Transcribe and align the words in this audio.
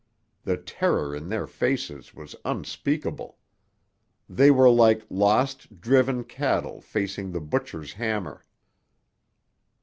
The 0.45 0.57
terror 0.57 1.15
in 1.15 1.29
their 1.29 1.45
faces 1.45 2.11
was 2.15 2.35
unspeakable. 2.43 3.37
They 4.27 4.49
were 4.49 4.67
like 4.67 5.05
lost, 5.11 5.79
driven 5.79 6.23
cattle 6.23 6.81
facing 6.81 7.31
the 7.31 7.39
butcher's 7.39 7.93
hammer. 7.93 8.43